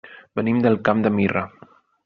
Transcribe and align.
Venim 0.39 0.63
del 0.63 0.79
Camp 0.89 1.05
de 1.07 1.13
Mirra. 1.21 1.47